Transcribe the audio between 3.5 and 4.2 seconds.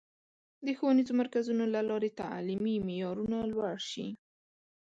لوړ شي.